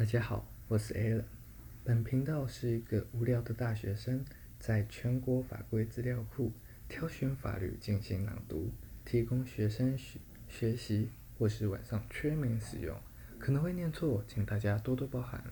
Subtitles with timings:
[0.00, 1.24] 大家好，我是 Alan。
[1.84, 4.24] 本频道是一个无聊的大学生，
[4.58, 6.50] 在全国法规资料库
[6.88, 8.70] 挑选法律进行朗读，
[9.04, 10.18] 提供学生学
[10.48, 12.96] 学习或是晚上催眠使用。
[13.38, 15.44] 可能会念错，请大家多多包涵。